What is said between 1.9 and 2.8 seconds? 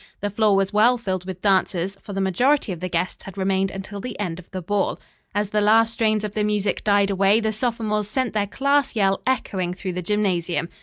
for the majority of